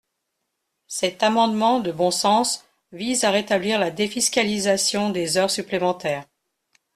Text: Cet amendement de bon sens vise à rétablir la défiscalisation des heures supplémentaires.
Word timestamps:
Cet 0.87 1.21
amendement 1.21 1.79
de 1.79 1.91
bon 1.91 2.09
sens 2.09 2.65
vise 2.91 3.23
à 3.23 3.29
rétablir 3.29 3.77
la 3.79 3.91
défiscalisation 3.91 5.11
des 5.11 5.37
heures 5.37 5.51
supplémentaires. 5.51 6.25